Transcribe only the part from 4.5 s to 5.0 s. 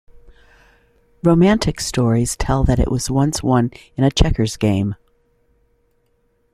game.